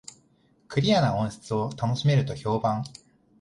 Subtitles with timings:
[0.67, 2.83] クリアな音質を楽しめると評判